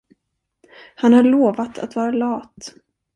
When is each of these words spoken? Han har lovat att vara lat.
Han 0.95 1.13
har 1.13 1.23
lovat 1.23 1.79
att 1.79 1.95
vara 1.95 2.11
lat. 2.11 2.73